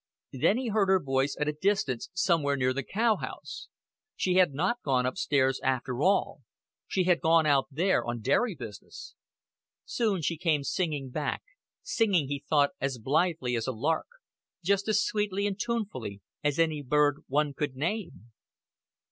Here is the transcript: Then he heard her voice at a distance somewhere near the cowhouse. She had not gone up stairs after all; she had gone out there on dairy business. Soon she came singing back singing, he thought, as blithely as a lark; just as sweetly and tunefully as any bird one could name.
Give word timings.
Then 0.33 0.57
he 0.57 0.69
heard 0.69 0.89
her 0.89 0.99
voice 0.99 1.35
at 1.39 1.47
a 1.47 1.53
distance 1.53 2.09
somewhere 2.15 2.57
near 2.57 2.73
the 2.73 2.81
cowhouse. 2.81 3.67
She 4.15 4.33
had 4.33 4.51
not 4.51 4.81
gone 4.81 5.05
up 5.05 5.15
stairs 5.15 5.59
after 5.63 6.01
all; 6.01 6.41
she 6.87 7.03
had 7.03 7.21
gone 7.21 7.45
out 7.45 7.67
there 7.69 8.03
on 8.03 8.21
dairy 8.21 8.55
business. 8.55 9.13
Soon 9.85 10.23
she 10.23 10.37
came 10.37 10.63
singing 10.63 11.11
back 11.11 11.43
singing, 11.83 12.29
he 12.29 12.43
thought, 12.49 12.71
as 12.81 12.97
blithely 12.97 13.55
as 13.55 13.67
a 13.67 13.71
lark; 13.73 14.07
just 14.63 14.87
as 14.87 15.05
sweetly 15.05 15.45
and 15.45 15.59
tunefully 15.59 16.21
as 16.43 16.57
any 16.57 16.81
bird 16.81 17.17
one 17.27 17.53
could 17.53 17.75
name. 17.75 18.31